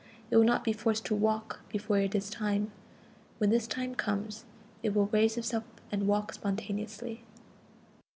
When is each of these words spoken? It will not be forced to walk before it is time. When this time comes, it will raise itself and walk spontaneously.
It 0.31 0.35
will 0.37 0.43
not 0.43 0.63
be 0.63 0.73
forced 0.73 1.05
to 1.05 1.15
walk 1.15 1.59
before 1.69 1.99
it 1.99 2.15
is 2.15 2.31
time. 2.31 2.71
When 3.37 3.51
this 3.51 3.67
time 3.67 3.93
comes, 3.93 4.45
it 4.81 4.95
will 4.95 5.05
raise 5.13 5.37
itself 5.37 5.63
and 5.91 6.07
walk 6.07 6.33
spontaneously. 6.33 7.21